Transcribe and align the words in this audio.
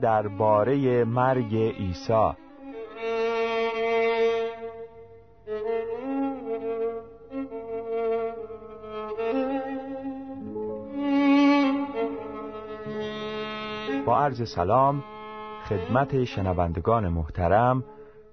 درباره 0.00 1.04
مرگ 1.04 1.56
عیسی. 1.56 2.32
با 14.06 14.18
عرض 14.18 14.48
سلام 14.54 15.04
خدمت 15.68 16.24
شنوندگان 16.24 17.08
محترم 17.08 17.84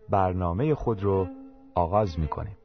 برنامه 0.09 0.75
خود 0.75 1.03
رو 1.03 1.27
آغاز 1.75 2.19
می‌کنیم. 2.19 2.57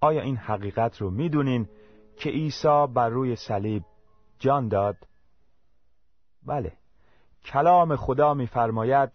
آیا 0.00 0.22
این 0.22 0.36
حقیقت 0.36 1.00
رو 1.00 1.10
می‌دونین 1.10 1.68
که 2.16 2.30
عیسی 2.30 2.86
بر 2.94 3.08
روی 3.08 3.36
صلیب 3.36 3.82
جان 4.38 4.68
داد؟ 4.68 4.96
بله. 6.46 6.72
کلام 7.44 7.96
خدا 7.96 8.34
میفرماید 8.34 9.10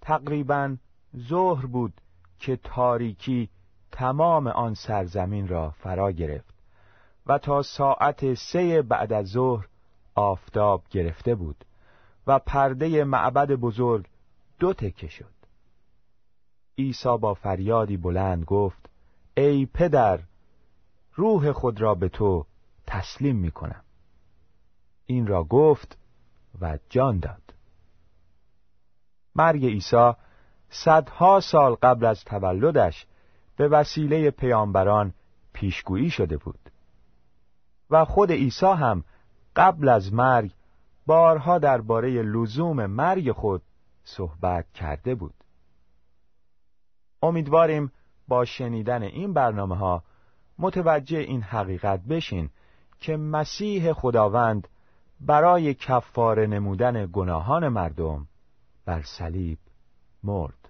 تقریبا 0.00 0.76
ظهر 1.16 1.66
بود 1.66 2.00
که 2.38 2.56
تاریکی 2.56 3.48
تمام 3.92 4.46
آن 4.46 4.74
سرزمین 4.74 5.48
را 5.48 5.70
فرا 5.70 6.12
گرفت 6.12 6.54
و 7.26 7.38
تا 7.38 7.62
ساعت 7.62 8.34
سه 8.34 8.82
بعد 8.82 9.12
از 9.12 9.26
ظهر 9.26 9.68
آفتاب 10.14 10.82
گرفته 10.90 11.34
بود 11.34 11.64
و 12.26 12.38
پرده 12.38 13.04
معبد 13.04 13.50
بزرگ 13.50 14.06
دو 14.58 14.72
تکه 14.72 15.08
شد. 15.08 15.36
عیسی 16.78 17.16
با 17.20 17.34
فریادی 17.34 17.96
بلند 17.96 18.44
گفت 18.44 18.88
ای 19.36 19.66
پدر 19.66 20.20
روح 21.14 21.52
خود 21.52 21.80
را 21.80 21.94
به 21.94 22.08
تو 22.08 22.46
تسلیم 22.86 23.36
می 23.36 23.50
کنم 23.50 23.82
این 25.06 25.26
را 25.26 25.44
گفت 25.44 25.98
و 26.60 26.78
جان 26.88 27.18
داد. 27.18 27.45
مرگ 29.36 29.66
عیسی 29.66 30.12
صدها 30.70 31.40
سال 31.40 31.74
قبل 31.74 32.04
از 32.04 32.24
تولدش 32.24 33.06
به 33.56 33.68
وسیله 33.68 34.30
پیامبران 34.30 35.14
پیشگویی 35.52 36.10
شده 36.10 36.36
بود. 36.36 36.70
و 37.90 38.04
خود 38.04 38.32
عیسی 38.32 38.66
هم 38.66 39.04
قبل 39.56 39.88
از 39.88 40.12
مرگ 40.12 40.50
بارها 41.06 41.58
درباره 41.58 42.22
لزوم 42.22 42.86
مرگ 42.86 43.32
خود 43.32 43.62
صحبت 44.04 44.72
کرده 44.72 45.14
بود. 45.14 45.34
امیدواریم 47.22 47.92
با 48.28 48.44
شنیدن 48.44 49.02
این 49.02 49.32
برنامه 49.32 49.76
ها 49.76 50.02
متوجه 50.58 51.18
این 51.18 51.42
حقیقت 51.42 52.00
بشین 52.00 52.50
که 53.00 53.16
مسیح 53.16 53.92
خداوند 53.92 54.68
برای 55.20 55.74
کفاره 55.74 56.46
نمودن 56.46 57.06
گناهان 57.12 57.68
مردم 57.68 58.28
بر 58.86 59.02
صلیب 59.02 59.58
مرد. 60.24 60.65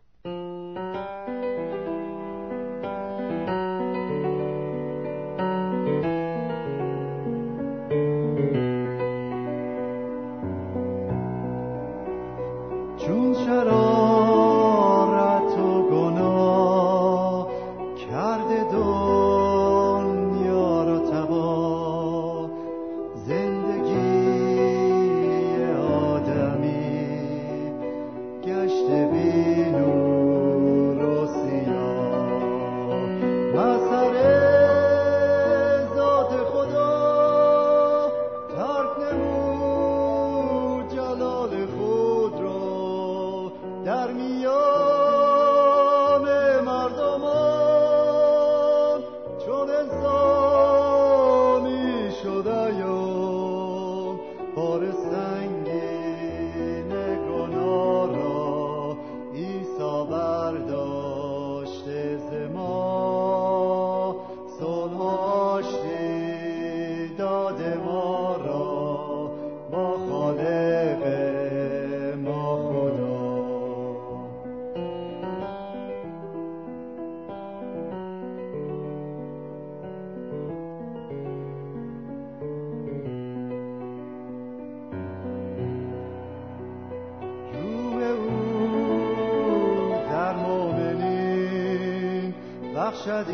بخشد 93.07 93.31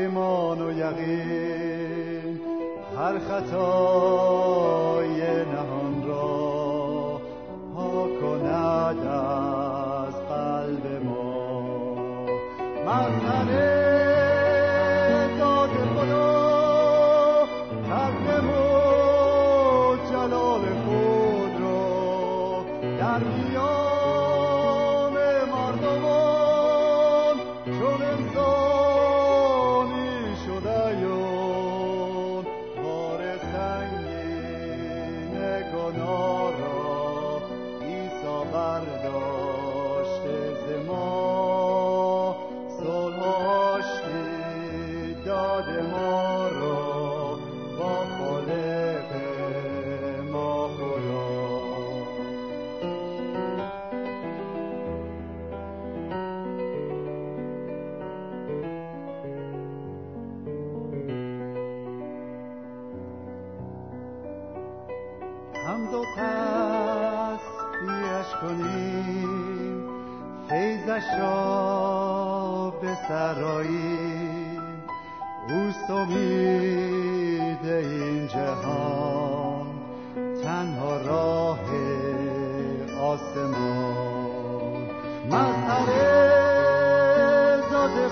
ایمان 0.00 0.62
و 0.62 0.72
یقین. 0.72 2.40
هر 2.96 3.18
خطای 3.18 4.47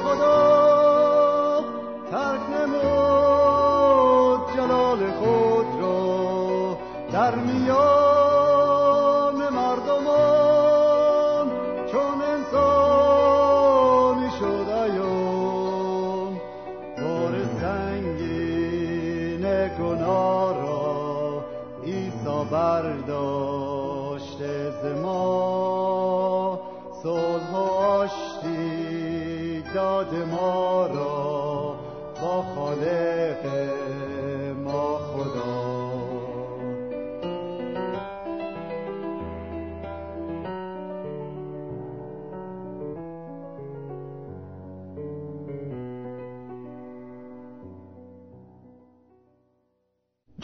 Salvador. 0.07 0.46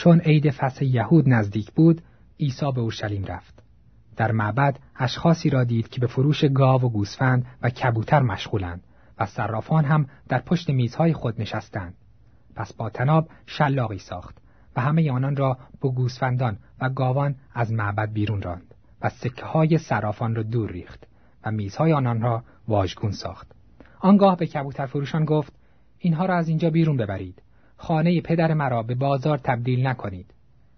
چون 0.03 0.21
عید 0.21 0.51
فصح 0.51 0.85
یهود 0.85 1.29
نزدیک 1.29 1.73
بود 1.73 2.03
عیسی 2.41 2.73
به 2.75 2.81
اورشلیم 2.81 3.25
رفت. 3.25 3.63
در 4.17 4.33
معبد 4.33 4.79
اشخاصی 4.97 5.51
را 5.51 5.65
دید 5.65 5.89
که 5.89 6.01
به 6.01 6.07
فروش 6.07 6.45
گاو 6.45 6.83
و 6.83 6.89
گوسفند 6.89 7.47
و 7.63 7.71
کبوتر 7.71 8.23
مشغولند 8.23 8.85
و 9.19 9.27
صرافان 9.27 9.85
هم 9.85 10.07
در 10.29 10.39
پشت 10.39 10.71
میزهای 10.71 11.13
خود 11.13 11.41
نشستند. 11.41 11.95
پس 12.55 12.73
با 12.73 12.91
تناب 12.91 13.29
شلاقی 13.47 13.99
ساخت 13.99 14.39
و 14.77 14.81
همه 14.81 15.11
آنان 15.11 15.37
را 15.37 15.59
با 15.81 15.91
گوسفندان 15.91 16.59
و 16.81 16.91
گاوان 16.91 17.35
از 17.55 17.73
معبد 17.73 18.13
بیرون 18.13 18.43
راند 18.43 18.75
و 19.03 19.09
سکه 19.09 19.45
های 19.45 19.79
صرافان 19.79 20.35
را 20.35 20.43
دور 20.43 20.71
ریخت 20.71 21.07
و 21.45 21.51
میزهای 21.51 21.93
آنان 21.93 22.21
را 22.21 22.45
واژگون 22.69 23.13
ساخت. 23.13 23.53
آنگاه 24.01 24.37
به 24.37 24.47
کبوتر 24.47 24.87
فروشان 24.87 25.25
گفت 25.25 25.53
اینها 25.99 26.27
را 26.27 26.37
از 26.37 26.49
اینجا 26.49 26.71
بیرون 26.71 26.97
ببرید. 26.97 27.43
خانه 27.83 28.21
پدر 28.21 28.55
مرا 28.55 28.83
به 28.83 28.95
بازار 28.95 29.39
تبدیل 29.39 29.87
نکنید. 29.87 30.35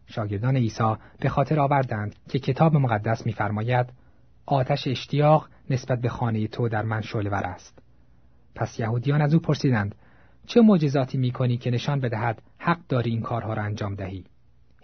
شاگردان 0.06 0.56
عیسی 0.56 0.94
به 1.20 1.28
خاطر 1.28 1.60
آوردند 1.60 2.16
که 2.28 2.38
کتاب 2.38 2.76
مقدس 2.76 3.26
می‌فرماید 3.26 3.86
آتش 4.46 4.88
اشتیاق 4.88 5.48
نسبت 5.70 6.00
به 6.00 6.08
خانه 6.08 6.46
تو 6.46 6.68
در 6.68 6.82
من 6.82 7.00
شعله‌ور 7.00 7.44
است. 7.44 7.78
پس 8.54 8.80
یهودیان 8.80 9.22
از 9.22 9.34
او 9.34 9.40
پرسیدند 9.40 9.94
چه 10.46 10.60
معجزاتی 10.60 11.18
می‌کنی 11.18 11.56
که 11.56 11.70
نشان 11.70 12.00
بدهد 12.00 12.42
حق 12.58 12.78
داری 12.88 13.10
این 13.10 13.22
کارها 13.22 13.54
را 13.54 13.62
انجام 13.62 13.94
دهی؟ 13.94 14.24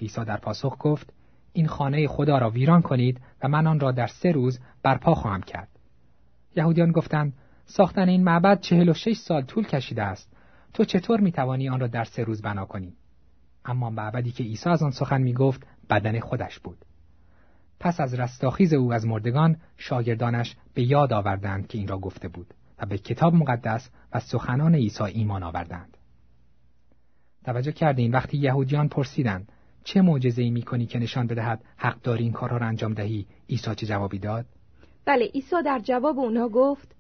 عیسی 0.01 0.25
در 0.25 0.37
پاسخ 0.37 0.77
گفت 0.79 1.13
این 1.53 1.67
خانه 1.67 2.07
خدا 2.09 2.39
را 2.39 2.51
ویران 2.51 2.83
کنید 2.83 3.21
و 3.43 3.49
من 3.49 3.67
آن 3.67 3.81
را 3.81 3.93
در 3.93 4.07
سه 4.07 4.33
روز 4.33 4.61
برپا 4.83 5.15
خواهم 5.15 5.43
کرد. 5.43 5.69
یهودیان 6.57 6.93
گفتند 6.93 7.33
ساختن 7.65 8.09
این 8.09 8.25
معبد 8.25 8.61
چهل 8.61 8.89
و 8.89 8.95
شش 8.95 9.17
سال 9.17 9.43
طول 9.43 9.67
کشیده 9.67 10.03
است. 10.03 10.40
تو 10.75 10.85
چطور 10.85 11.21
می‌توانی 11.21 11.69
آن 11.69 11.81
را 11.81 11.87
در 11.87 12.05
سه 12.05 12.25
روز 12.25 12.43
بنا 12.43 12.65
کنی؟ 12.65 12.93
اما 13.65 13.91
معبدی 13.91 14.31
که 14.31 14.45
عیسی 14.45 14.69
از 14.69 14.83
آن 14.83 14.91
سخن 14.91 15.23
می‌گفت 15.23 15.67
بدن 15.91 16.21
خودش 16.21 16.59
بود. 16.59 16.79
پس 17.81 18.01
از 18.01 18.15
رستاخیز 18.15 18.73
او 18.73 18.93
از 18.93 19.07
مردگان 19.07 19.57
شاگردانش 19.77 20.57
به 20.75 20.83
یاد 20.83 21.13
آوردند 21.13 21.69
که 21.69 21.79
این 21.79 21.89
را 21.89 21.99
گفته 21.99 22.29
بود 22.29 22.55
و 22.79 22.87
به 22.87 22.99
کتاب 22.99 23.35
مقدس 23.35 23.91
و 24.13 24.21
سخنان 24.21 24.75
عیسی 24.75 25.05
ایمان 25.05 25.43
آوردند. 25.43 25.97
توجه 27.45 27.73
کردین 27.73 28.13
وقتی 28.13 28.39
یهودیان 28.39 28.89
پرسیدند 28.89 29.53
چه 29.85 30.03
معجزه‌ای 30.03 30.51
می‌کنی 30.51 30.87
که 30.87 30.99
نشان 30.99 31.27
بدهد 31.27 31.65
حق 31.77 32.03
داری 32.03 32.25
این 32.25 32.33
کارها 32.33 32.57
را 32.57 32.67
انجام 32.67 32.95
دهی؟ 32.95 33.27
عیسی 33.49 33.75
چه 33.75 33.87
جوابی 33.87 34.19
داد؟ 34.19 34.47
بله 35.05 35.25
عیسی 35.25 35.63
در 35.65 35.79
جواب 35.79 36.19
اونها 36.19 36.49
گفت 36.49 36.97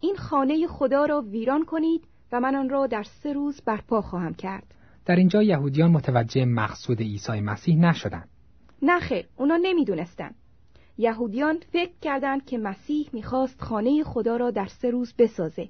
این 0.00 0.16
خانه 0.16 0.66
خدا 0.66 1.04
را 1.04 1.20
ویران 1.20 1.64
کنید 1.64 2.04
و 2.32 2.40
من 2.40 2.54
آن 2.54 2.68
را 2.68 2.86
در 2.86 3.02
سه 3.02 3.32
روز 3.32 3.60
برپا 3.60 4.00
خواهم 4.00 4.34
کرد. 4.34 4.74
در 5.06 5.16
اینجا 5.16 5.42
یهودیان 5.42 5.90
متوجه 5.90 6.44
مقصود 6.44 7.00
عیسی 7.00 7.40
مسیح 7.40 7.76
نشدند. 7.76 8.28
نه 8.82 9.00
خیر 9.00 9.26
اونا 9.36 9.58
نمی‌دونستن 9.62 10.30
یهودیان 10.98 11.58
فکر 11.72 11.92
کردند 12.02 12.44
که 12.44 12.58
مسیح 12.58 13.08
می‌خواست 13.12 13.62
خانه 13.62 14.02
خدا 14.04 14.36
را 14.36 14.50
در 14.50 14.66
سه 14.66 14.90
روز 14.90 15.14
بسازه. 15.18 15.68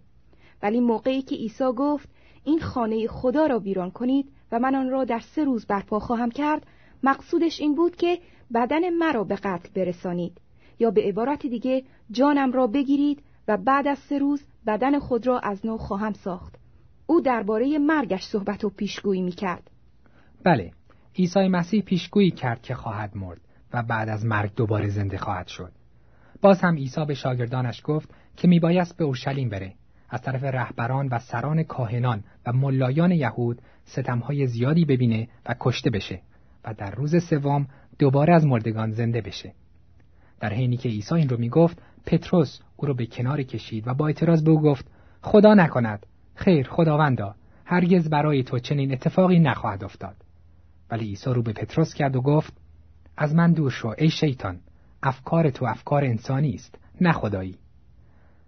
ولی 0.63 0.81
موقعی 0.81 1.23
که 1.23 1.37
عیسی 1.37 1.65
گفت 1.77 2.09
این 2.45 2.61
خانه 2.61 3.07
خدا 3.07 3.47
را 3.47 3.59
ویران 3.59 3.91
کنید 3.91 4.29
و 4.53 4.59
من 4.59 4.75
آن 4.75 4.91
را 4.91 5.05
در 5.05 5.21
سه 5.21 5.45
روز 5.45 5.67
برپا 5.67 5.99
خواهم 5.99 6.31
کرد 6.31 6.67
مقصودش 7.03 7.61
این 7.61 7.75
بود 7.75 7.97
که 7.97 8.19
بدن 8.55 8.91
مرا 8.91 9.25
به 9.25 9.35
قتل 9.35 9.69
برسانید. 9.75 10.41
یا 10.79 10.91
به 10.91 11.03
عبارت 11.03 11.47
دیگه 11.47 11.85
جانم 12.11 12.53
را 12.53 12.67
بگیرید 12.67 13.23
و 13.49 13.57
بعد 13.57 13.87
از 13.87 13.99
سه 13.99 14.19
روز 14.19 14.43
بدن 14.67 14.99
خود 14.99 15.27
را 15.27 15.39
از 15.39 15.67
نو 15.67 15.77
خواهم 15.77 16.13
ساخت. 16.13 16.55
او 17.07 17.21
درباره 17.21 17.79
مرگش 17.79 18.25
صحبت 18.25 18.65
و 18.65 18.71
پیشگویی 18.71 19.23
می‌کرد. 19.23 19.71
بله 20.45 20.73
عیسی 21.19 21.49
مسیح 21.49 21.83
پیشگویی 21.83 22.31
کرد 22.31 22.63
که 22.63 22.75
خواهد 22.75 23.17
مرد 23.17 23.41
و 23.73 23.83
بعد 23.83 24.09
از 24.09 24.25
مرگ 24.25 24.55
دوباره 24.55 24.89
زنده 24.89 25.19
خواهد 25.19 25.47
شد. 25.47 25.73
باز 26.43 26.61
هم 26.61 26.77
عیسی 26.77 27.05
به 27.05 27.15
شاگردانش 27.15 27.81
گفت 27.85 28.11
که 28.37 28.49
میبایست 28.49 28.97
به 28.97 29.05
اورشلیم 29.05 29.49
بره. 29.49 29.75
از 30.09 30.23
طرف 30.23 30.45
رهبران 30.45 31.09
و 31.09 31.19
سران 31.19 31.63
کاهنان 31.63 32.25
و 32.47 32.53
ملایان 32.53 33.13
یهود 33.13 33.63
ستمهای 33.85 34.47
زیادی 34.47 34.85
ببینه 34.85 35.29
و 35.47 35.55
کشته 35.61 35.91
بشه 35.91 36.21
و 36.65 36.75
در 36.75 36.91
روز 36.91 37.25
سوم 37.25 37.67
دوباره 37.99 38.35
از 38.35 38.47
مردگان 38.47 38.91
زنده 38.91 39.21
بشه. 39.21 39.53
در 40.41 40.53
حینی 40.53 40.77
که 40.77 40.89
عیسی 40.89 41.15
این 41.15 41.29
رو 41.29 41.37
می‌گفت 41.37 41.83
پتروس 42.07 42.61
او 42.77 42.89
رو 42.89 42.95
به 42.95 43.07
کنار 43.07 43.43
کشید 43.43 43.89
و 43.89 43.95
با 43.95 44.07
اعتراض 44.07 44.45
به 44.45 44.51
او 44.51 44.63
گفت 44.63 44.87
خدا 45.23 45.55
نکند. 45.55 46.07
خیر 46.35 46.69
خداوندا. 46.69 47.35
هرگز 47.65 48.11
برای 48.11 48.43
تو 48.43 48.59
چنین 48.59 48.93
اتفاقی 48.93 49.39
نخواهد 49.39 49.85
افتاد. 49.85 50.17
ولی 50.91 51.05
عیسی 51.05 51.31
رو 51.31 51.43
به 51.43 51.53
پتروس 51.53 51.95
کرد 51.95 52.17
و 52.17 52.21
گفت 52.21 52.53
از 53.17 53.35
من 53.35 53.53
دور 53.53 53.71
شو 53.71 53.95
ای 53.99 54.11
شیطان. 54.11 54.61
افکار 55.03 55.51
تو 55.51 55.65
افکار 55.65 56.05
انسانی 56.05 56.55
است 56.55 56.79
نه 57.01 57.13
خدایی. 57.13 57.59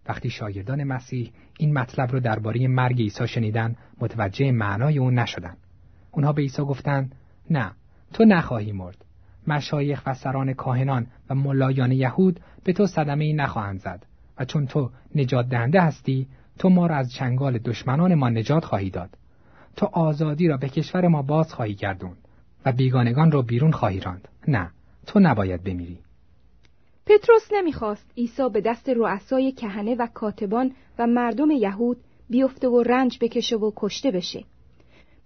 وقتی 0.09 0.31
شاگردان 0.31 0.85
مسیح 0.85 1.33
این 1.59 1.79
مطلب 1.79 2.13
رو 2.13 2.21
درباره 2.21 2.69
مرگ 2.69 3.01
عیسی 3.01 3.27
شنیدن 3.27 3.77
متوجه 4.01 4.53
معنای 4.53 4.99
اون 4.99 5.19
نشدن. 5.19 5.57
اونها 6.11 6.33
به 6.33 6.43
عیسی 6.43 6.63
گفتند 6.63 7.15
نه 7.51 7.73
تو 8.13 8.25
نخواهی 8.25 8.73
مرد. 8.73 9.05
مشایخ 9.49 10.03
و 10.07 10.15
سران 10.15 10.53
کاهنان 10.53 11.07
و 11.31 11.35
ملایان 11.35 11.93
یهود 11.93 12.41
به 12.65 12.73
تو 12.73 12.87
صدمه 12.87 13.33
نخواهند 13.33 13.81
زد 13.81 14.07
و 14.39 14.45
چون 14.45 14.67
تو 14.67 14.91
نجات 15.15 15.49
دهنده 15.49 15.81
هستی 15.81 16.27
تو 16.59 16.69
ما 16.69 16.87
را 16.87 16.97
از 16.97 17.13
چنگال 17.13 17.59
دشمنان 17.59 18.15
ما 18.15 18.29
نجات 18.29 18.65
خواهی 18.65 18.91
داد. 18.91 19.11
تو 19.77 19.87
آزادی 19.87 20.49
را 20.49 20.57
به 20.57 20.69
کشور 20.69 21.09
ما 21.09 21.23
باز 21.23 21.55
خواهی 21.55 21.75
گردون 21.75 22.17
و 22.67 22.73
بیگانگان 22.73 23.31
را 23.31 23.43
بیرون 23.43 23.73
خواهی 23.73 24.01
راند. 24.01 24.29
نه 24.49 24.71
تو 25.07 25.21
نباید 25.21 25.65
بمیری. 25.65 25.99
پتروس 27.07 27.49
نمی‌خواست 27.53 28.13
عیسی 28.17 28.49
به 28.53 28.61
دست 28.61 28.89
رؤسای 28.89 29.53
کهنه 29.53 29.95
و 29.95 30.07
کاتبان 30.15 30.73
و 30.99 31.07
مردم 31.07 31.51
یهود 31.51 31.97
بیفته 32.31 32.69
و 32.69 32.83
رنج 32.83 33.19
بکشه 33.21 33.57
و 33.57 33.73
کشته 33.77 34.11
بشه. 34.11 34.45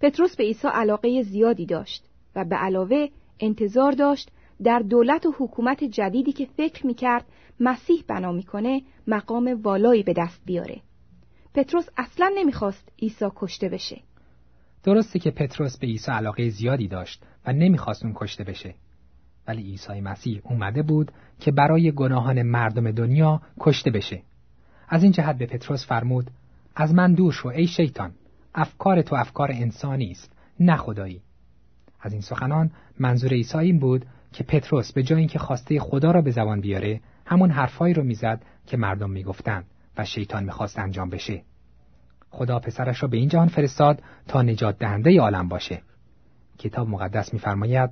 پتروس 0.01 0.35
به 0.35 0.43
عیسی 0.43 0.67
علاقه 0.67 1.23
زیادی 1.23 1.65
داشت 1.65 2.05
و 2.35 2.45
به 2.45 2.55
علاوه 2.55 3.07
انتظار 3.39 3.91
داشت 3.91 4.31
در 4.63 4.79
دولت 4.79 5.25
و 5.25 5.35
حکومت 5.37 5.83
جدیدی 5.83 6.31
که 6.31 6.45
فکر 6.57 6.87
می‌کرد 6.87 7.25
مسیح 7.59 8.03
بنا 8.07 8.31
می‌کنه 8.31 8.81
مقام 9.07 9.59
والایی 9.63 10.03
به 10.03 10.13
دست 10.17 10.41
بیاره. 10.45 10.81
پتروس 11.53 11.87
اصلا 11.97 12.31
نمی‌خواست 12.37 12.89
عیسی 13.01 13.25
کشته 13.35 13.69
بشه. 13.69 14.01
درسته 14.83 15.19
که 15.19 15.31
پتروس 15.31 15.77
به 15.77 15.87
عیسی 15.87 16.11
علاقه 16.11 16.49
زیادی 16.49 16.87
داشت 16.87 17.23
و 17.45 17.53
نمی‌خواست 17.53 18.05
اون 18.05 18.13
کشته 18.15 18.43
بشه. 18.43 18.75
ولی 19.47 19.61
عیسی 19.63 20.01
مسیح 20.01 20.41
اومده 20.43 20.83
بود 20.83 21.11
که 21.39 21.51
برای 21.51 21.91
گناهان 21.91 22.41
مردم 22.41 22.91
دنیا 22.91 23.41
کشته 23.59 23.91
بشه. 23.91 24.21
از 24.89 25.03
این 25.03 25.11
جهت 25.11 25.37
به 25.37 25.45
پتروس 25.45 25.85
فرمود 25.85 26.31
از 26.75 26.93
من 26.93 27.13
دور 27.13 27.33
شو 27.33 27.47
ای 27.47 27.67
شیطان 27.67 28.11
افکار 28.55 29.01
تو 29.01 29.15
افکار 29.15 29.51
انسانی 29.51 30.11
است 30.11 30.31
نه 30.59 30.77
خدایی. 30.77 31.21
از 32.03 32.13
این 32.13 32.21
سخنان 32.21 32.71
منظور 32.99 33.33
عیسی 33.33 33.57
این 33.57 33.79
بود 33.79 34.05
که 34.33 34.43
پتروس 34.43 34.93
به 34.93 35.03
جای 35.03 35.19
اینکه 35.19 35.39
خواسته 35.39 35.79
خدا 35.79 36.11
را 36.11 36.21
به 36.21 36.31
زبان 36.31 36.61
بیاره 36.61 37.01
همون 37.25 37.51
حرفایی 37.51 37.93
رو 37.93 38.03
می‌زد 38.03 38.41
که 38.67 38.77
مردم 38.77 39.09
می‌گفتند 39.09 39.65
و 39.97 40.05
شیطان 40.05 40.43
می‌خواست 40.43 40.79
انجام 40.79 41.09
بشه. 41.09 41.41
خدا 42.29 42.59
پسرش 42.59 43.03
را 43.03 43.09
به 43.09 43.17
این 43.17 43.29
جهان 43.29 43.47
فرستاد 43.47 44.03
تا 44.27 44.41
نجات 44.41 44.77
دهنده 44.79 45.21
عالم 45.21 45.47
باشه. 45.47 45.81
کتاب 46.57 46.89
مقدس 46.89 47.33
میفرماید 47.33 47.89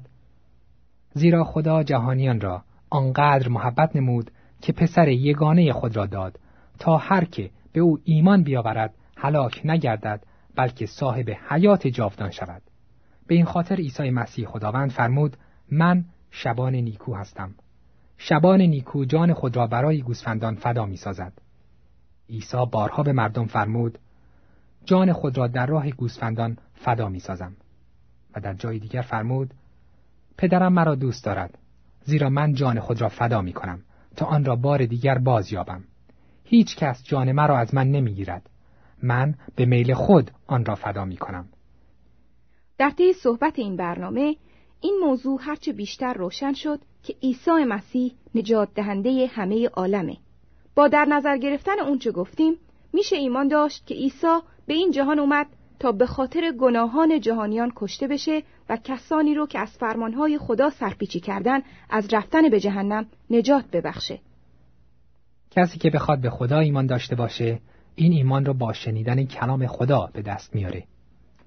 زیرا 1.14 1.44
خدا 1.44 1.84
جهانیان 1.84 2.42
را 2.42 2.64
آنقدر 2.90 3.48
محبت 3.48 3.96
نمود 3.96 4.32
که 4.62 4.74
پسر 4.74 5.08
یگانه 5.08 5.74
خود 5.74 5.96
را 5.96 6.06
داد 6.06 6.40
تا 6.80 6.98
هر 6.98 7.26
که 7.26 7.50
به 7.74 7.80
او 7.82 8.00
ایمان 8.04 8.44
بیاورد 8.44 8.94
هلاک 9.18 9.62
نگردد 9.66 10.24
بلکه 10.56 10.86
صاحب 10.86 11.30
حیات 11.50 11.88
جاودان 11.88 12.32
شود. 12.32 12.62
به 13.32 13.36
این 13.36 13.46
خاطر 13.46 13.76
عیسی 13.76 14.10
مسیح 14.10 14.48
خداوند 14.48 14.92
فرمود 14.92 15.38
من 15.72 16.06
شبان 16.32 16.76
نیکو 16.76 17.14
هستم 17.14 17.56
شبان 18.18 18.62
نیکو 18.62 19.06
جان 19.06 19.34
خود 19.34 19.56
را 19.56 19.68
برای 19.68 20.02
گوسفندان 20.02 20.56
فدا 20.56 20.86
می 20.86 20.98
سازد. 20.98 21.34
عیسی 22.30 22.66
بارها 22.72 23.04
به 23.04 23.14
مردم 23.14 23.46
فرمود 23.46 23.98
جان 24.86 25.14
خود 25.14 25.38
را 25.38 25.48
در 25.48 25.66
راه 25.66 25.90
گوسفندان 25.90 26.58
فدا 26.74 27.10
می 27.10 27.20
سازم. 27.20 27.54
و 28.36 28.40
در 28.40 28.54
جای 28.54 28.80
دیگر 28.80 29.02
فرمود 29.02 29.54
پدرم 30.38 30.74
مرا 30.74 30.96
دوست 30.96 31.26
دارد 31.26 31.58
زیرا 32.04 32.30
من 32.30 32.54
جان 32.54 32.80
خود 32.80 33.02
را 33.02 33.10
فدا 33.10 33.42
می 33.42 33.54
کنم 33.54 33.82
تا 34.16 34.26
آن 34.26 34.46
را 34.46 34.56
بار 34.56 34.86
دیگر 34.86 35.18
باز 35.18 35.54
یابم 35.54 35.84
هیچ 36.44 36.76
کس 36.76 37.04
جان 37.04 37.32
مرا 37.32 37.58
از 37.58 37.76
من 37.76 37.92
نمی 37.92 38.14
گیرد 38.14 38.50
من 39.04 39.36
به 39.56 39.66
میل 39.66 39.94
خود 39.94 40.32
آن 40.48 40.66
را 40.66 40.76
فدا 40.76 41.06
می 41.06 41.18
کنم. 41.18 41.46
در 42.82 42.90
طی 42.90 43.14
صحبت 43.14 43.60
این 43.60 43.76
برنامه 43.76 44.36
این 44.82 45.00
موضوع 45.04 45.40
هرچه 45.42 45.74
بیشتر 45.74 46.14
روشن 46.14 46.54
شد 46.54 46.80
که 47.04 47.16
عیسی 47.24 47.52
مسیح 47.52 48.14
نجات 48.36 48.70
دهنده 48.76 49.28
همه 49.28 49.68
عالمه. 49.68 50.18
با 50.76 50.88
در 50.88 51.06
نظر 51.06 51.38
گرفتن 51.38 51.80
اونچه 51.80 52.12
گفتیم 52.12 52.54
میشه 52.94 53.16
ایمان 53.16 53.48
داشت 53.48 53.88
که 53.88 53.96
عیسی 53.96 54.40
به 54.68 54.74
این 54.74 54.92
جهان 54.92 55.20
اومد 55.20 55.48
تا 55.80 55.92
به 55.92 56.06
خاطر 56.06 56.52
گناهان 56.60 57.20
جهانیان 57.20 57.72
کشته 57.76 58.08
بشه 58.08 58.44
و 58.70 58.78
کسانی 58.84 59.36
رو 59.36 59.48
که 59.48 59.60
از 59.60 59.70
فرمانهای 59.70 60.38
خدا 60.38 60.70
سرپیچی 60.70 61.20
کردن 61.20 61.62
از 61.90 62.14
رفتن 62.14 62.50
به 62.50 62.60
جهنم 62.60 63.06
نجات 63.30 63.66
ببخشه. 63.72 64.20
کسی 65.52 65.80
که 65.80 65.90
بخواد 65.90 66.22
به 66.22 66.30
خدا 66.30 66.60
ایمان 66.60 66.86
داشته 66.86 67.16
باشه 67.16 67.60
این 67.96 68.12
ایمان 68.12 68.46
رو 68.46 68.54
با 68.54 68.74
شنیدن 68.74 69.26
کلام 69.26 69.68
خدا 69.68 70.10
به 70.14 70.22
دست 70.22 70.56
میاره. 70.56 70.84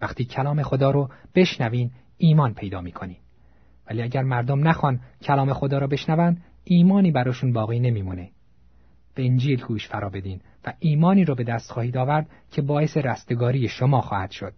وقتی 0.01 0.25
کلام 0.25 0.63
خدا 0.63 0.91
رو 0.91 1.09
بشنوین 1.35 1.91
ایمان 2.19 2.55
پیدا 2.55 2.81
می‌کنین. 2.81 3.17
ولی 3.91 4.03
اگر 4.03 4.23
مردم 4.23 4.69
نخوان 4.69 5.01
کلام 5.23 5.53
خدا 5.53 5.79
رو 5.79 5.89
بشنون 5.89 6.37
ایمانی 6.65 7.11
براشون 7.11 7.53
باقی 7.53 7.81
نمیمونه. 7.81 8.31
به 9.15 9.27
انجیل 9.27 9.65
گوش 9.65 9.89
فرا 9.89 10.09
بدین 10.09 10.41
و 10.67 10.73
ایمانی 10.79 11.25
رو 11.25 11.35
به 11.35 11.45
دست 11.45 11.73
خواهید 11.73 11.97
آورد 11.97 12.31
که 12.51 12.63
باعث 12.63 12.97
رستگاری 12.97 13.69
شما 13.69 14.01
خواهد 14.01 14.31
شد. 14.31 14.53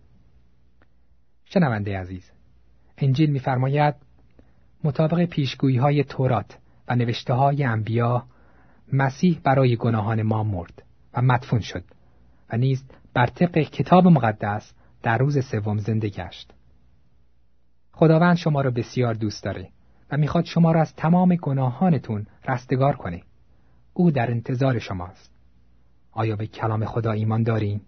شنونده 1.44 1.98
عزیز، 1.98 2.30
انجیل 2.98 3.30
می‌فرماید 3.30 3.94
مطابق 4.84 5.24
پیشگویی 5.24 5.76
های 5.76 6.04
تورات 6.04 6.58
و 6.88 6.96
نوشته 6.96 7.34
های 7.34 7.64
انبیا 7.64 8.24
مسیح 8.92 9.40
برای 9.44 9.76
گناهان 9.76 10.22
ما 10.22 10.42
مرد 10.42 10.82
و 11.14 11.22
مدفون 11.22 11.60
شد 11.60 11.84
و 12.52 12.56
نیز 12.56 12.84
بر 13.14 13.26
طبق 13.26 13.58
کتاب 13.58 14.06
مقدس 14.06 14.72
در 15.06 15.18
روز 15.18 15.44
سوم 15.44 15.78
زنده 15.78 16.08
گشت. 16.08 16.52
خداوند 17.92 18.36
شما 18.36 18.60
را 18.60 18.70
بسیار 18.70 19.14
دوست 19.14 19.44
داره 19.44 19.68
و 20.10 20.16
می‌خواد 20.16 20.44
شما 20.44 20.72
را 20.72 20.80
از 20.80 20.94
تمام 20.94 21.36
گناهانتون 21.36 22.26
رستگار 22.48 22.96
کنه. 22.96 23.22
او 23.92 24.10
در 24.10 24.30
انتظار 24.30 24.78
شماست. 24.78 25.32
آیا 26.12 26.36
به 26.36 26.46
کلام 26.46 26.84
خدا 26.84 27.12
ایمان 27.12 27.42
دارین؟ 27.42 27.80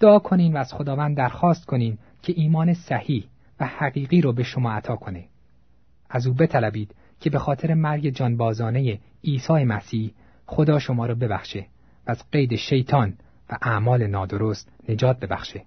دعا 0.00 0.18
کنین 0.18 0.52
و 0.52 0.56
از 0.56 0.72
خداوند 0.72 1.16
درخواست 1.16 1.66
کنین 1.66 1.98
که 2.22 2.32
ایمان 2.36 2.74
صحیح 2.74 3.24
و 3.60 3.66
حقیقی 3.66 4.20
رو 4.20 4.32
به 4.32 4.42
شما 4.42 4.72
عطا 4.72 4.96
کنه. 4.96 5.24
از 6.10 6.26
او 6.26 6.34
بطلبید 6.34 6.94
که 7.20 7.30
به 7.30 7.38
خاطر 7.38 7.74
مرگ 7.74 8.08
جانبازانه 8.08 8.98
عیسی 9.24 9.64
مسیح 9.64 10.14
خدا 10.46 10.78
شما 10.78 11.06
را 11.06 11.14
ببخشه 11.14 11.66
و 12.06 12.10
از 12.10 12.30
قید 12.32 12.56
شیطان 12.56 13.14
و 13.50 13.58
اعمال 13.62 14.06
نادرست 14.06 14.72
نجات 14.88 15.20
ببخشه. 15.20 15.64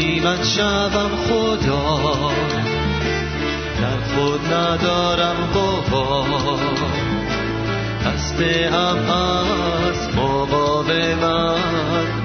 من 0.00 0.44
شبم 0.44 1.10
خدا. 1.28 2.30
در 3.80 4.14
خود 4.14 4.40
ندارم 4.52 5.36
بابا. 5.54 6.26
دست 8.06 8.40
هم 8.72 8.96
از 8.96 10.08
من 10.16 11.56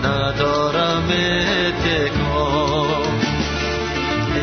ندارم 0.03 1.09
اتکا. 1.09 2.85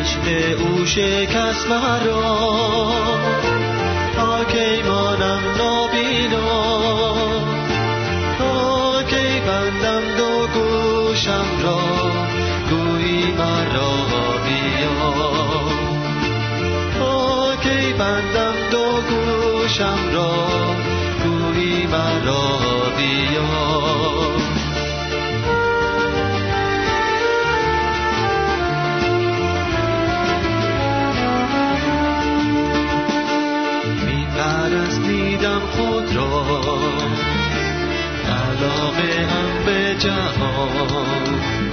عشق 0.01 0.25
او 0.61 0.85
شکست 0.85 1.67
مرا. 1.67 2.91
تا 4.15 4.43
کی 4.43 4.81
مانم 4.89 5.41
نابینا. 5.57 6.73
تا 8.37 9.03
کی 9.03 9.39
بندم 9.39 10.01
دو 10.17 10.47
گوشم 10.47 11.45
را. 11.63 12.12
مرا 13.31 13.91
بیا 14.45 15.13
تا 16.99 17.55
کی 17.55 17.93
بندم 17.93 18.53
دو 18.71 19.01
گوشم 19.09 19.99
را 20.13 20.31
گویی 21.23 21.87
مرا 21.87 22.59
بیا. 22.97 23.73
میپرستیدم 34.05 35.61
خود 35.71 36.15
را. 36.15 36.45
علاقه 38.27 39.21
هم 39.21 39.65
به 39.65 39.95
جهان. 39.99 41.72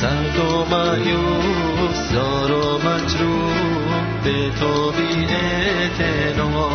سرد 0.00 0.38
و 0.38 0.64
معیوس 0.74 2.12
زار 2.12 2.52
و 2.52 2.78
مجروح 2.78 3.54
به 4.24 4.50
تو 4.60 4.90
بی 4.90 5.26
اعتنا 5.34 6.68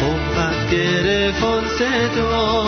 قوت 0.00 0.70
گرفان 0.70 1.64
صدا 1.68 2.64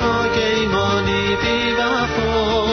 تا 0.00 0.28
کی 0.34 0.66
مانی 0.66 1.36
بی 1.36 1.72
وفا. 1.72 2.66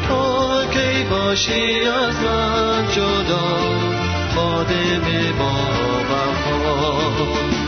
تا 0.09 0.65
کی 0.67 1.05
باشی 1.11 1.81
از 1.85 2.15
من 2.23 2.89
جدا؟ 2.93 3.90
خادم 4.35 5.07
با 5.39 5.53
وفا 6.11 7.60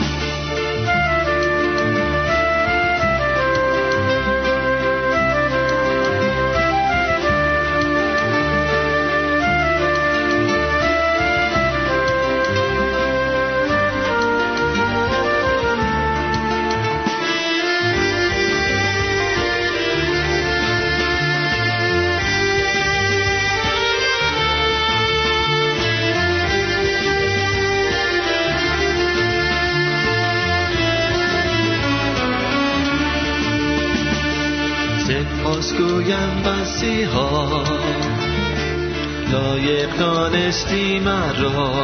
دانستی 40.33 41.01
مرا 41.01 41.81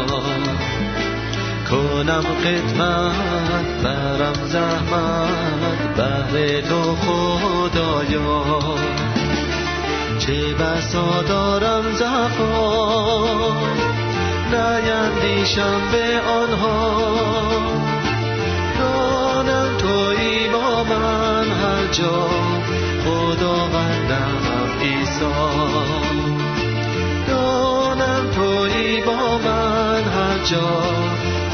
کنم 1.70 2.24
قدمت 2.44 3.82
برم 3.84 4.46
زحمت 4.46 5.96
بهر 5.96 6.60
تو 6.60 6.96
خدایا. 6.96 8.44
چه 10.18 10.54
بسا 10.54 11.22
دارم 11.22 11.92
زفا 11.92 13.52
نیندیشم 14.52 15.80
به 15.92 16.20
آنها. 16.30 17.02
دانم 18.78 19.76
توی 19.78 20.48
با 20.52 20.84
من 20.84 21.44
هر 21.44 21.86
جا 21.92 22.28
خداوندم 23.04 24.42
ایسا 24.80 25.97
من 30.50 30.54
هر 30.54 30.60
جا 30.60 30.80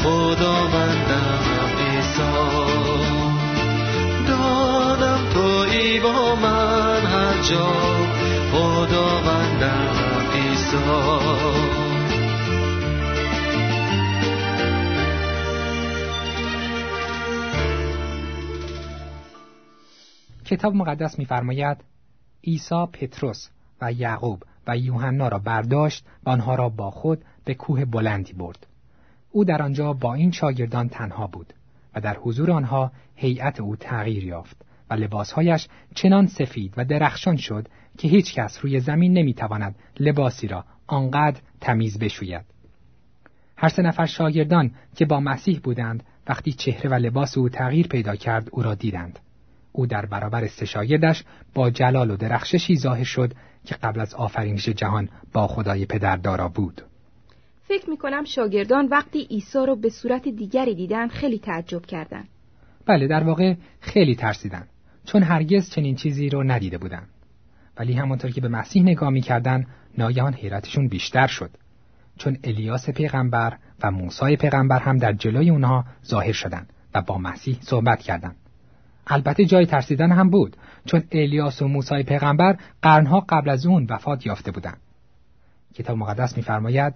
خداوندم 0.03 1.41
ایسا 1.77 2.65
دانم 4.27 5.29
توی 5.33 5.99
با 5.99 6.35
من 6.35 7.05
هر 7.05 7.41
جا 7.41 7.73
خداوندم 8.51 9.95
عیسی 10.33 10.77
کتاب 20.45 20.75
مقدس 20.75 21.19
می‌فرماید 21.19 21.77
عیسی 22.43 22.85
پتروس 22.93 23.47
و 23.81 23.91
یعقوب 23.91 24.43
و 24.67 24.77
یوحنا 24.77 25.27
را 25.27 25.39
برداشت 25.39 26.05
و 26.25 26.29
آنها 26.29 26.55
را 26.55 26.69
با 26.69 26.91
خود 26.91 27.23
به 27.45 27.53
کوه 27.53 27.85
بلندی 27.85 28.33
برد. 28.33 28.67
او 29.35 29.43
در 29.43 29.61
آنجا 29.61 29.93
با 29.93 30.13
این 30.13 30.31
شاگردان 30.31 30.89
تنها 30.89 31.27
بود 31.27 31.53
و 31.95 32.01
در 32.01 32.17
حضور 32.17 32.51
آنها 32.51 32.91
هیئت 33.15 33.59
او 33.59 33.75
تغییر 33.75 34.23
یافت 34.23 34.57
و 34.89 34.93
لباسهایش 34.93 35.67
چنان 35.95 36.27
سفید 36.27 36.73
و 36.77 36.85
درخشان 36.85 37.37
شد 37.37 37.67
که 37.97 38.07
هیچ 38.07 38.33
کس 38.33 38.59
روی 38.61 38.79
زمین 38.79 39.13
نمی‌تواند 39.13 39.75
لباسی 39.99 40.47
را 40.47 40.65
آنقدر 40.87 41.39
تمیز 41.61 41.99
بشوید. 41.99 42.45
هر 43.57 43.69
سه 43.69 43.81
نفر 43.81 44.05
شاگردان 44.05 44.71
که 44.95 45.05
با 45.05 45.19
مسیح 45.19 45.59
بودند 45.63 46.03
وقتی 46.27 46.51
چهره 46.51 46.89
و 46.89 46.93
لباس 46.93 47.37
او 47.37 47.49
تغییر 47.49 47.87
پیدا 47.87 48.15
کرد 48.15 48.49
او 48.51 48.63
را 48.63 48.75
دیدند. 48.75 49.19
او 49.71 49.87
در 49.87 50.05
برابر 50.05 50.47
سه 50.47 50.85
با 51.53 51.69
جلال 51.69 52.11
و 52.11 52.17
درخششی 52.17 52.77
ظاهر 52.77 53.03
شد 53.03 53.33
که 53.65 53.75
قبل 53.75 53.99
از 53.99 54.13
آفرینش 54.13 54.69
جهان 54.69 55.09
با 55.33 55.47
خدای 55.47 55.85
پدر 55.85 56.17
دارا 56.17 56.49
بود. 56.49 56.81
فکر 57.67 57.89
می 57.89 57.97
کنم 57.97 58.23
شاگردان 58.23 58.87
وقتی 58.87 59.27
عیسی 59.29 59.65
رو 59.67 59.75
به 59.75 59.89
صورت 59.89 60.27
دیگری 60.27 60.75
دیدن 60.75 61.07
خیلی 61.07 61.39
تعجب 61.39 61.85
کردند. 61.85 62.27
بله 62.85 63.07
در 63.07 63.23
واقع 63.23 63.55
خیلی 63.79 64.15
ترسیدن 64.15 64.67
چون 65.05 65.23
هرگز 65.23 65.69
چنین 65.69 65.95
چیزی 65.95 66.29
رو 66.29 66.43
ندیده 66.43 66.77
بودند. 66.77 67.09
ولی 67.77 67.93
همانطور 67.93 68.31
که 68.31 68.41
به 68.41 68.47
مسیح 68.47 68.83
نگاه 68.83 69.09
می‌کردند 69.09 69.67
ناگهان 69.97 70.33
حیرتشون 70.33 70.87
بیشتر 70.87 71.27
شد 71.27 71.49
چون 72.17 72.37
الیاس 72.43 72.89
پیغمبر 72.89 73.57
و 73.83 73.91
موسی 73.91 74.35
پیغمبر 74.35 74.79
هم 74.79 74.97
در 74.97 75.13
جلوی 75.13 75.49
اونها 75.49 75.85
ظاهر 76.05 76.31
شدند 76.31 76.73
و 76.93 77.01
با 77.01 77.17
مسیح 77.17 77.57
صحبت 77.61 77.99
کردند 77.99 78.35
البته 79.07 79.45
جای 79.45 79.65
ترسیدن 79.65 80.11
هم 80.11 80.29
بود 80.29 80.57
چون 80.85 81.03
الیاس 81.11 81.61
و 81.61 81.67
موسی 81.67 82.03
پیغمبر 82.03 82.57
قرنها 82.81 83.25
قبل 83.29 83.49
از 83.49 83.65
اون 83.65 83.87
وفات 83.89 84.25
یافته 84.25 84.51
بودند. 84.51 84.77
کتاب 85.73 85.97
مقدس 85.97 86.37
می‌فرماید 86.37 86.95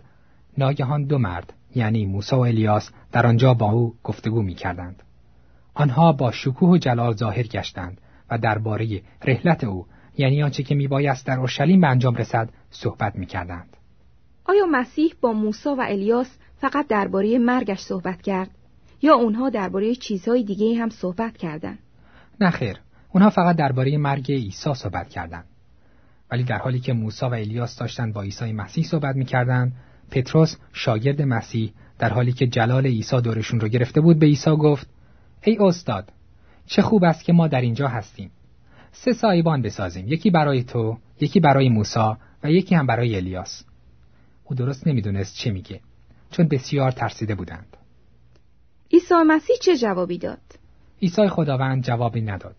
ناگهان 0.58 1.04
دو 1.04 1.18
مرد 1.18 1.54
یعنی 1.76 2.06
موسی 2.06 2.36
و 2.36 2.40
الیاس 2.40 2.90
در 3.12 3.28
آنجا 3.28 3.54
با 3.54 3.72
او 3.72 3.96
گفتگو 4.04 4.42
می‌کردند. 4.42 5.04
آنها 5.74 6.12
با 6.12 6.32
شکوه 6.32 6.70
و 6.70 6.78
جلال 6.78 7.16
ظاهر 7.16 7.44
گشتند 7.44 8.02
و 8.32 8.38
درباره 8.38 9.02
رحلت 9.26 9.64
او 9.64 9.86
یعنی 10.18 10.44
آنچه 10.44 10.64
که 10.64 10.76
میبایست 10.76 11.28
در 11.28 11.40
اورشلیم 11.40 11.82
به 11.82 11.88
انجام 11.88 12.16
رسد 12.16 12.50
صحبت 12.70 13.16
می‌کردند. 13.16 13.78
آیا 14.46 14.66
مسیح 14.72 15.14
با 15.22 15.34
موسی 15.34 15.70
و 15.70 15.86
الیاس 15.90 16.38
فقط 16.62 16.88
درباره 16.88 17.38
مرگش 17.38 17.80
صحبت 17.80 18.22
کرد 18.22 18.50
یا 19.02 19.14
اونها 19.14 19.50
درباره 19.50 19.96
چیزهای 19.96 20.44
دیگه 20.44 20.82
هم 20.82 20.90
صحبت 20.90 21.38
کردند؟ 21.38 21.80
نه 22.42 22.50
خیر 22.50 22.78
اونها 23.14 23.30
فقط 23.30 23.56
درباره 23.56 23.98
مرگ 23.98 24.32
عیسی 24.32 24.74
صحبت 24.74 25.10
کردند 25.10 25.46
ولی 26.32 26.44
در 26.44 26.58
حالی 26.58 26.80
که 26.80 26.94
موسی 26.94 27.26
و 27.26 27.34
الیاس 27.34 27.80
داشتند 27.80 28.14
با 28.14 28.22
عیسی 28.22 28.54
مسیح 28.54 28.84
صحبت 28.84 29.16
می‌کردند 29.16 29.74
پتروس 30.10 30.56
شاگرد 30.74 31.22
مسیح 31.22 31.74
در 32.00 32.14
حالی 32.14 32.32
که 32.32 32.48
جلال 32.48 32.86
عیسی 32.86 33.22
دورشون 33.22 33.60
رو 33.60 33.68
گرفته 33.68 34.02
بود 34.02 34.20
به 34.20 34.26
عیسی 34.26 34.52
گفت 34.52 34.88
ای 35.44 35.58
استاد 35.60 36.12
چه 36.66 36.82
خوب 36.82 37.04
است 37.04 37.24
که 37.24 37.34
ما 37.34 37.48
در 37.48 37.62
اینجا 37.62 37.88
هستیم. 37.88 38.32
سه 38.92 39.14
سایبان 39.14 39.62
بسازیم 39.62 40.08
یکی 40.08 40.30
برای 40.30 40.64
تو 40.64 40.98
یکی 41.20 41.40
برای 41.40 41.70
موسی 41.70 42.14
و 42.44 42.52
یکی 42.52 42.76
هم 42.76 42.88
برای 42.88 43.16
الیاس. 43.16 43.64
او 44.44 44.56
درست 44.56 44.88
نمی‌دونست 44.88 45.36
چه 45.36 45.52
میگه 45.52 45.80
چون 46.32 46.48
بسیار 46.48 46.92
ترسیده 46.92 47.36
بودند. 47.36 47.78
عیسی 48.94 49.16
مسیح 49.28 49.56
چه 49.62 49.78
جوابی 49.78 50.18
داد؟ 50.18 50.42
عیسی 51.02 51.28
خداوند 51.28 51.84
جوابی 51.84 52.22
نداد. 52.22 52.56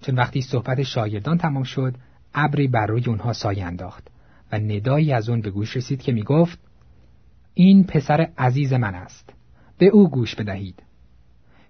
چون 0.00 0.14
وقتی 0.14 0.42
صحبت 0.42 0.82
شاگردان 0.82 1.38
تمام 1.38 1.62
شد 1.62 1.94
ابری 2.34 2.68
بر 2.68 2.86
روی 2.86 3.04
اونها 3.06 3.32
سایه 3.32 3.64
انداخت 3.64 4.08
و 4.52 4.58
ندایی 4.58 5.12
از 5.12 5.28
اون 5.28 5.40
به 5.40 5.50
گوش 5.50 5.76
رسید 5.76 6.02
که 6.02 6.12
می‌گفت 6.12 6.58
این 7.54 7.84
پسر 7.84 8.28
عزیز 8.38 8.72
من 8.72 8.94
است. 8.94 9.34
به 9.78 9.86
او 9.86 10.10
گوش 10.10 10.34
بدهید. 10.34 10.82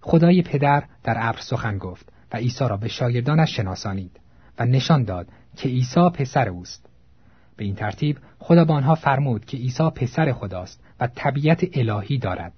خدای 0.01 0.42
پدر 0.42 0.85
در 1.03 1.16
ابر 1.18 1.40
سخن 1.40 1.79
گفت 1.79 2.12
و 2.33 2.37
عیسی 2.37 2.64
را 2.68 2.77
به 2.77 2.88
شاگردانش 2.88 3.57
شناسانید 3.57 4.20
و 4.59 4.64
نشان 4.64 5.05
داد 5.05 5.29
که 5.57 5.68
عیسی 5.68 6.11
پسر 6.14 6.49
اوست. 6.49 6.87
به 7.57 7.64
این 7.64 7.75
ترتیب 7.75 8.18
خدا 8.38 8.64
به 8.64 8.73
آنها 8.73 8.94
فرمود 8.94 9.44
که 9.44 9.57
عیسی 9.57 9.90
پسر 9.90 10.33
خداست 10.33 10.81
و 11.01 11.07
طبیعت 11.07 11.64
الهی 11.73 12.18
دارد. 12.18 12.53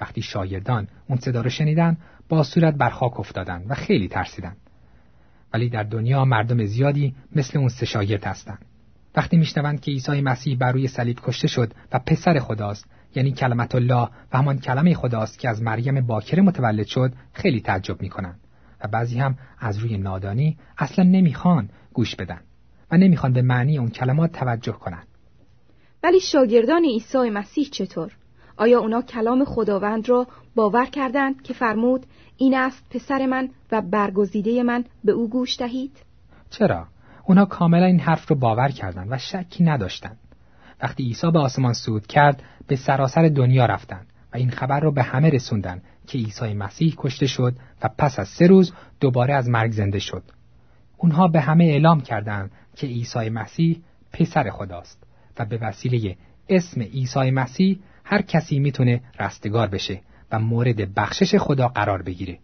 وقتی 0.00 0.22
شاگردان 0.22 0.88
اون 1.08 1.18
صدا 1.18 1.40
رو 1.40 1.50
شنیدن 1.50 1.96
با 2.28 2.42
صورت 2.42 2.74
بر 2.74 2.90
خاک 2.90 3.20
افتادند 3.20 3.70
و 3.70 3.74
خیلی 3.74 4.08
ترسیدند 4.08 4.56
ولی 5.52 5.68
در 5.68 5.82
دنیا 5.82 6.24
مردم 6.24 6.64
زیادی 6.64 7.14
مثل 7.36 7.58
اون 7.58 7.68
سه 7.68 7.86
شاگرد 7.86 8.24
هستند 8.24 8.66
وقتی 9.16 9.36
میشنوند 9.36 9.80
که 9.80 9.90
عیسی 9.90 10.20
مسیح 10.20 10.58
بر 10.58 10.72
روی 10.72 10.88
صلیب 10.88 11.20
کشته 11.22 11.48
شد 11.48 11.72
و 11.92 11.98
پسر 11.98 12.38
خداست 12.38 12.84
یعنی 13.14 13.32
کلمت 13.32 13.74
الله 13.74 14.08
و 14.32 14.38
همان 14.38 14.58
کلمه 14.58 14.94
خداست 14.94 15.38
که 15.38 15.48
از 15.48 15.62
مریم 15.62 16.06
باکره 16.06 16.42
متولد 16.42 16.86
شد 16.86 17.12
خیلی 17.32 17.60
تعجب 17.60 18.02
می‌کنند 18.02 18.40
و 18.84 18.88
بعضی 18.88 19.18
هم 19.18 19.38
از 19.58 19.78
روی 19.78 19.98
نادانی 19.98 20.58
اصلا 20.78 21.04
نمی‌خوان 21.04 21.68
گوش 21.92 22.16
بدن 22.16 22.40
و 22.90 22.96
نمی‌خوان 22.96 23.32
به 23.32 23.42
معنی 23.42 23.78
اون 23.78 23.90
کلمات 23.90 24.32
توجه 24.32 24.72
کنند 24.72 25.06
ولی 26.02 26.20
شاگردان 26.20 26.84
عیسی 26.84 27.30
مسیح 27.30 27.68
چطور 27.70 28.12
آیا 28.56 28.80
اونا 28.80 29.02
کلام 29.02 29.44
خداوند 29.44 30.08
را 30.08 30.26
باور 30.54 30.86
کردند 30.86 31.42
که 31.42 31.54
فرمود 31.54 32.06
این 32.36 32.54
است 32.54 32.84
پسر 32.90 33.26
من 33.26 33.48
و 33.72 33.82
برگزیده 33.82 34.62
من 34.62 34.84
به 35.04 35.12
او 35.12 35.28
گوش 35.28 35.58
دهید؟ 35.58 35.96
چرا؟ 36.50 36.86
اونا 37.24 37.44
کاملا 37.44 37.86
این 37.86 38.00
حرف 38.00 38.30
رو 38.30 38.36
باور 38.36 38.68
کردند 38.68 39.08
و 39.10 39.18
شکی 39.18 39.64
نداشتند. 39.64 40.18
وقتی 40.82 41.02
عیسی 41.02 41.30
به 41.30 41.38
آسمان 41.38 41.72
صعود 41.72 42.06
کرد 42.06 42.42
به 42.66 42.76
سراسر 42.76 43.28
دنیا 43.28 43.66
رفتند 43.66 44.06
و 44.32 44.36
این 44.36 44.50
خبر 44.50 44.80
رو 44.80 44.92
به 44.92 45.02
همه 45.02 45.30
رسوندن 45.30 45.82
که 46.06 46.18
عیسی 46.18 46.54
مسیح 46.54 46.94
کشته 46.96 47.26
شد 47.26 47.56
و 47.82 47.88
پس 47.98 48.18
از 48.18 48.28
سه 48.28 48.46
روز 48.46 48.72
دوباره 49.00 49.34
از 49.34 49.48
مرگ 49.48 49.72
زنده 49.72 49.98
شد. 49.98 50.22
اونها 50.96 51.28
به 51.28 51.40
همه 51.40 51.64
اعلام 51.64 52.00
کردند 52.00 52.50
که 52.76 52.86
عیسی 52.86 53.28
مسیح 53.28 53.82
پسر 54.12 54.50
خداست 54.50 55.02
و 55.38 55.44
به 55.44 55.58
وسیله 55.58 56.16
اسم 56.48 56.80
عیسی 56.80 57.30
مسیح 57.30 57.78
هر 58.04 58.22
کسی 58.22 58.58
می‌تونه 58.58 59.00
رستگار 59.20 59.68
بشه 59.68 60.00
و 60.32 60.38
مورد 60.38 60.94
بخشش 60.94 61.34
خدا 61.34 61.68
قرار 61.68 62.02
بگیره. 62.02 62.38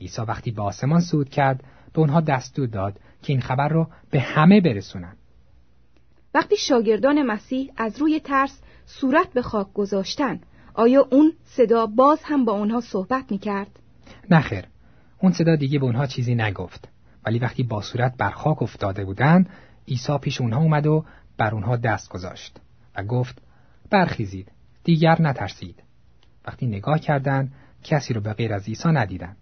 عیسی 0.00 0.22
وقتی 0.22 0.50
به 0.50 0.62
آسمان 0.62 1.00
صعود 1.00 1.28
کرد 1.28 1.64
به 1.92 2.00
اونها 2.00 2.20
دستور 2.20 2.66
داد 2.66 3.00
که 3.22 3.32
این 3.32 3.42
خبر 3.42 3.68
رو 3.68 3.86
به 4.10 4.20
همه 4.20 4.60
برسونن. 4.60 5.16
وقتی 6.34 6.56
شاگردان 6.56 7.22
مسیح 7.22 7.72
از 7.76 7.98
روی 8.00 8.20
ترس 8.20 8.60
صورت 8.86 9.32
به 9.32 9.42
خاک 9.42 9.72
گذاشتن 9.74 10.40
آیا 10.74 11.08
اون 11.10 11.32
صدا 11.44 11.86
باز 11.86 12.20
هم 12.22 12.44
با 12.44 12.52
اونها 12.52 12.80
صحبت 12.80 13.24
می‌کرد؟ 13.30 13.78
نخیر 14.30 14.64
اون 15.18 15.32
صدا 15.32 15.56
دیگه 15.56 15.78
به 15.78 15.86
اونها 15.86 16.06
چیزی 16.06 16.34
نگفت 16.34 16.88
ولی 17.26 17.38
وقتی 17.38 17.62
با 17.62 17.80
صورت 17.80 18.16
بر 18.16 18.30
خاک 18.30 18.62
افتاده 18.62 19.04
بودن 19.04 19.46
عیسی 19.88 20.18
پیش 20.18 20.40
اونها 20.40 20.60
اومد 20.60 20.86
و 20.86 21.04
بر 21.38 21.54
اونها 21.54 21.76
دست 21.76 22.08
گذاشت 22.08 22.60
و 22.96 23.04
گفت 23.04 23.42
برخیزید 23.90 24.52
دیگر 24.84 25.22
نترسید 25.22 25.82
وقتی 26.46 26.66
نگاه 26.66 26.98
کردند 26.98 27.52
کسی 27.84 28.14
رو 28.14 28.20
به 28.20 28.32
غیر 28.32 28.54
از 28.54 28.68
عیسی 28.68 28.88
ندیدند 28.88 29.36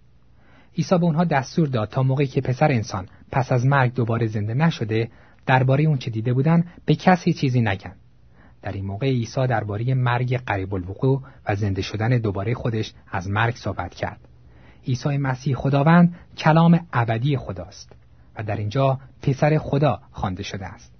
عیسی 0.76 0.98
به 0.98 1.04
اونها 1.04 1.24
دستور 1.24 1.68
داد 1.68 1.88
تا 1.88 2.02
موقعی 2.02 2.26
که 2.26 2.40
پسر 2.40 2.72
انسان 2.72 3.08
پس 3.32 3.52
از 3.52 3.66
مرگ 3.66 3.94
دوباره 3.94 4.26
زنده 4.26 4.54
نشده 4.54 5.08
درباره 5.46 5.84
اون 5.84 5.98
چه 5.98 6.10
دیده 6.10 6.32
بودن 6.32 6.64
به 6.84 6.94
کسی 6.94 7.32
چیزی 7.32 7.60
نگن. 7.60 7.94
در 8.62 8.72
این 8.72 8.84
موقع 8.84 9.06
عیسی 9.06 9.46
درباره 9.46 9.94
مرگ 9.94 10.36
قریب 10.36 10.74
الوقوع 10.74 11.22
و 11.48 11.56
زنده 11.56 11.82
شدن 11.82 12.08
دوباره 12.08 12.54
خودش 12.54 12.92
از 13.10 13.28
مرگ 13.28 13.54
صحبت 13.54 13.94
کرد. 13.94 14.20
عیسی 14.86 15.16
مسیح 15.16 15.56
خداوند 15.56 16.14
کلام 16.38 16.86
ابدی 16.92 17.36
خداست 17.36 17.92
و 18.36 18.42
در 18.42 18.56
اینجا 18.56 18.98
پسر 19.22 19.58
خدا 19.58 20.00
خوانده 20.12 20.42
شده 20.42 20.66
است. 20.66 20.92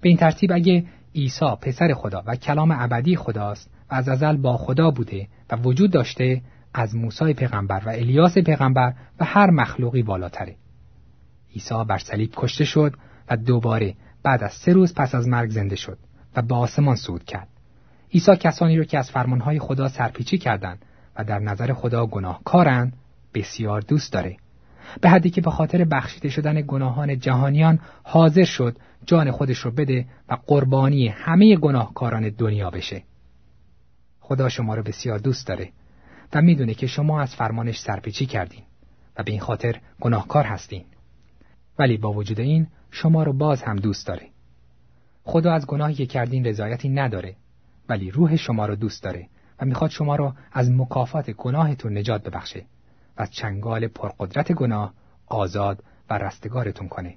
به 0.00 0.08
این 0.08 0.18
ترتیب 0.18 0.52
اگه 0.52 0.84
عیسی 1.14 1.56
پسر 1.60 1.94
خدا 1.94 2.22
و 2.26 2.36
کلام 2.36 2.70
ابدی 2.70 3.16
خداست 3.16 3.70
و 3.90 3.94
از 3.94 4.08
ازل 4.08 4.36
با 4.36 4.56
خدا 4.56 4.90
بوده 4.90 5.28
و 5.50 5.56
وجود 5.56 5.90
داشته 5.90 6.42
از 6.74 6.94
موسی 6.96 7.34
پیغمبر 7.34 7.82
و 7.86 7.88
الیاس 7.88 8.38
پیغمبر 8.38 8.94
و 9.20 9.24
هر 9.24 9.50
مخلوقی 9.50 10.02
بالاتره. 10.02 10.56
عیسی 11.54 11.84
بر 11.88 11.98
صلیب 11.98 12.30
کشته 12.36 12.64
شد 12.64 12.94
و 13.30 13.36
دوباره 13.36 13.94
بعد 14.22 14.42
از 14.42 14.52
سه 14.52 14.72
روز 14.72 14.94
پس 14.94 15.14
از 15.14 15.28
مرگ 15.28 15.50
زنده 15.50 15.76
شد 15.76 15.98
و 16.36 16.42
به 16.42 16.54
آسمان 16.54 16.96
صعود 16.96 17.24
کرد. 17.24 17.48
عیسی 18.14 18.36
کسانی 18.36 18.76
رو 18.76 18.84
که 18.84 18.98
از 18.98 19.10
فرمانهای 19.10 19.58
خدا 19.58 19.88
سرپیچی 19.88 20.38
کردند 20.38 20.84
و 21.16 21.24
در 21.24 21.38
نظر 21.38 21.72
خدا 21.72 22.06
گناهکارند 22.06 22.92
بسیار 23.34 23.80
دوست 23.80 24.12
داره. 24.12 24.36
به 25.00 25.10
حدی 25.10 25.30
که 25.30 25.40
به 25.40 25.50
خاطر 25.50 25.84
بخشیده 25.84 26.28
شدن 26.28 26.62
گناهان 26.66 27.18
جهانیان 27.18 27.80
حاضر 28.02 28.44
شد 28.44 28.76
جان 29.06 29.30
خودش 29.30 29.58
رو 29.58 29.70
بده 29.70 30.06
و 30.28 30.38
قربانی 30.46 31.08
همه 31.08 31.56
گناهکاران 31.56 32.28
دنیا 32.28 32.70
بشه. 32.70 33.02
خدا 34.20 34.48
شما 34.48 34.74
رو 34.74 34.82
بسیار 34.82 35.18
دوست 35.18 35.46
داره 35.46 35.68
و 36.34 36.42
می‌دونه 36.42 36.74
که 36.74 36.86
شما 36.86 37.20
از 37.20 37.34
فرمانش 37.34 37.78
سرپیچی 37.80 38.26
کردین 38.26 38.62
و 39.16 39.22
به 39.22 39.30
این 39.30 39.40
خاطر 39.40 39.80
گناهکار 40.00 40.44
هستین. 40.44 40.84
ولی 41.78 41.96
با 41.96 42.12
وجود 42.12 42.40
این 42.40 42.66
شما 42.90 43.22
رو 43.22 43.32
باز 43.32 43.62
هم 43.62 43.76
دوست 43.76 44.06
داره 44.06 44.28
خدا 45.24 45.52
از 45.52 45.66
گناهی 45.66 45.94
که 45.94 46.06
کردین 46.06 46.46
رضایتی 46.46 46.88
نداره 46.88 47.36
ولی 47.88 48.10
روح 48.10 48.36
شما 48.36 48.66
رو 48.66 48.76
دوست 48.76 49.02
داره 49.02 49.28
و 49.60 49.64
می‌خواد 49.64 49.90
شما 49.90 50.16
رو 50.16 50.32
از 50.52 50.70
مکافات 50.70 51.30
گناهتون 51.30 51.98
نجات 51.98 52.22
ببخشه 52.22 52.64
و 53.16 53.22
از 53.22 53.30
چنگال 53.30 53.86
پرقدرت 53.86 54.52
گناه 54.52 54.94
آزاد 55.26 55.84
و 56.10 56.18
رستگارتون 56.18 56.88
کنه 56.88 57.16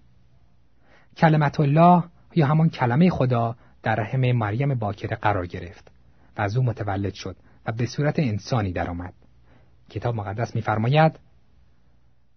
کلمت 1.18 1.60
الله 1.60 2.04
یا 2.36 2.46
همان 2.46 2.70
کلمه 2.70 3.10
خدا 3.10 3.56
در 3.84 3.96
رحم 3.96 4.32
مریم 4.32 4.76
باکره 4.76 5.15
قرار 5.15 5.46
گرفت 5.46 5.91
و 6.38 6.41
از 6.41 6.58
او 6.58 6.63
متولد 6.63 7.13
شد 7.13 7.36
و 7.65 7.72
به 7.72 7.86
صورت 7.86 8.20
انسانی 8.20 8.72
درآمد. 8.72 9.13
کتاب 9.89 10.15
مقدس 10.15 10.56
می‌فرماید 10.56 11.20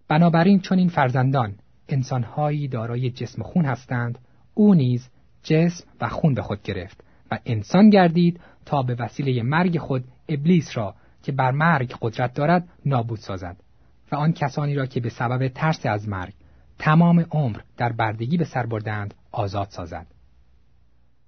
بنابراین 0.07 0.59
چون 0.59 0.77
این 0.77 0.89
فرزندان 0.89 1.55
انسانهایی 1.89 2.67
دارای 2.67 3.09
جسم 3.09 3.43
خون 3.43 3.65
هستند. 3.65 4.19
او 4.53 4.73
نیز 4.73 5.09
جسم 5.43 5.87
و 6.01 6.09
خون 6.09 6.33
به 6.33 6.41
خود 6.41 6.61
گرفت 6.61 7.03
و 7.31 7.39
انسان 7.45 7.89
گردید 7.89 8.39
تا 8.65 8.83
به 8.83 8.95
وسیله 8.99 9.43
مرگ 9.43 9.77
خود 9.77 10.03
ابلیس 10.29 10.77
را 10.77 10.95
که 11.23 11.31
بر 11.31 11.51
مرگ 11.51 11.95
قدرت 12.01 12.33
دارد 12.33 12.67
نابود 12.85 13.19
سازد 13.19 13.57
و 14.11 14.15
آن 14.15 14.33
کسانی 14.33 14.75
را 14.75 14.85
که 14.85 14.99
به 14.99 15.09
سبب 15.09 15.47
ترس 15.47 15.85
از 15.85 16.09
مرگ 16.09 16.33
تمام 16.79 17.25
عمر 17.31 17.59
در 17.77 17.91
بردگی 17.91 18.37
به 18.37 18.45
سر 18.45 18.65
بردند 18.65 19.13
آزاد 19.31 19.67
سازد. 19.69 20.07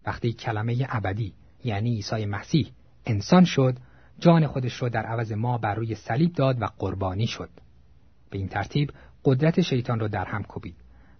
وقتی 0.05 0.33
کلمه 0.33 0.87
ابدی 0.89 1.33
یعنی 1.63 1.95
عیسی 1.95 2.25
مسیح 2.25 2.71
انسان 3.05 3.45
شد 3.45 3.77
جان 4.19 4.47
خودش 4.47 4.81
را 4.81 4.89
در 4.89 5.05
عوض 5.05 5.31
ما 5.31 5.57
بر 5.57 5.75
روی 5.75 5.95
صلیب 5.95 6.33
داد 6.33 6.61
و 6.61 6.65
قربانی 6.77 7.27
شد. 7.27 7.49
به 8.29 8.37
این 8.37 8.47
ترتیب 8.47 8.91
قدرت 9.25 9.61
شیطان 9.61 9.99
را 9.99 10.07
در 10.07 10.25
هم 10.25 10.43
کوبید 10.43 10.75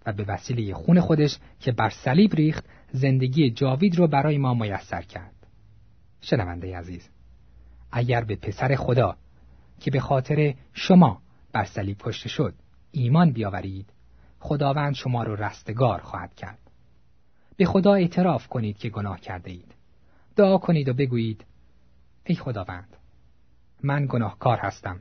و 0.06 0.12
به 0.12 0.24
وسیله 0.28 0.74
خون 0.74 1.00
خودش 1.00 1.38
که 1.60 1.72
بر 1.72 1.88
صلیب 1.88 2.34
ریخت 2.34 2.64
زندگی 2.92 3.50
جاوید 3.50 3.98
را 3.98 4.06
برای 4.06 4.38
ما 4.38 4.54
میسر 4.54 5.02
کرد. 5.02 5.34
شنونده 6.20 6.78
عزیز 6.78 7.08
اگر 7.92 8.24
به 8.24 8.36
پسر 8.36 8.74
خدا 8.74 9.16
که 9.80 9.90
به 9.90 10.00
خاطر 10.00 10.54
شما 10.72 11.22
بر 11.52 11.64
صلیب 11.64 11.96
کشته 12.00 12.28
شد 12.28 12.54
ایمان 12.90 13.32
بیاورید 13.32 13.92
خداوند 14.38 14.94
شما 14.94 15.22
را 15.22 15.34
رستگار 15.34 16.00
خواهد 16.00 16.34
کرد. 16.34 16.58
به 17.56 17.64
خدا 17.64 17.94
اعتراف 17.94 18.48
کنید 18.48 18.78
که 18.78 18.88
گناه 18.88 19.20
کرده 19.20 19.50
اید 19.50 19.74
دعا 20.36 20.58
کنید 20.58 20.88
و 20.88 20.94
بگویید 20.94 21.44
ای 22.24 22.34
خداوند 22.34 22.96
من 23.82 24.06
گناهکار 24.10 24.58
هستم 24.58 25.00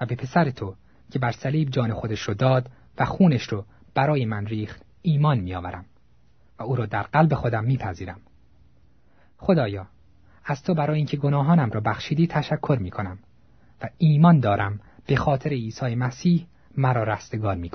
و 0.00 0.06
به 0.06 0.14
پسر 0.14 0.50
تو 0.50 0.76
که 1.12 1.18
بر 1.18 1.32
صلیب 1.32 1.70
جان 1.70 1.92
خودش 1.92 2.20
رو 2.20 2.34
داد 2.34 2.70
و 2.98 3.04
خونش 3.04 3.42
رو 3.42 3.64
برای 3.94 4.24
من 4.24 4.46
ریخت 4.46 4.82
ایمان 5.02 5.38
میآورم 5.38 5.84
و 6.58 6.62
او 6.62 6.76
را 6.76 6.86
در 6.86 7.02
قلب 7.02 7.34
خودم 7.34 7.64
میپذیرم. 7.64 8.20
خدایا 9.38 9.86
از 10.44 10.62
تو 10.62 10.74
برای 10.74 10.96
اینکه 10.96 11.16
گناهانم 11.16 11.70
را 11.70 11.80
بخشیدی 11.80 12.26
تشکر 12.26 12.78
می 12.80 12.90
کنم 12.90 13.18
و 13.82 13.88
ایمان 13.98 14.40
دارم 14.40 14.80
به 15.06 15.16
خاطر 15.16 15.50
عیسی 15.50 15.94
مسیح 15.94 16.46
مرا 16.76 17.02
رستگار 17.02 17.56
می 17.56 17.70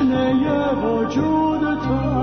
کنی. 0.00 0.14
آمین. 0.14 1.10
chief 1.10 2.19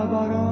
bara 0.00 0.51